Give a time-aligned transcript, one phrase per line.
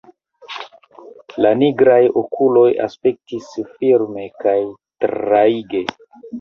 [1.47, 4.59] La nigraj okuloj aspektis firme kaj
[5.07, 5.87] traige.